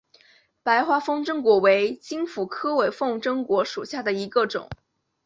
[0.63, 4.67] 白花风筝果为金虎尾科风筝果属下的一个种。